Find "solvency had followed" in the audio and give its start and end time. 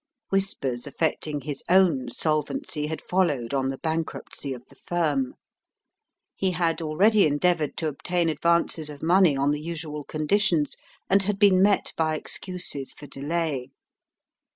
2.09-3.53